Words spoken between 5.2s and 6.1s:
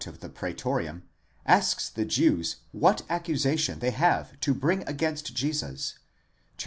Jesus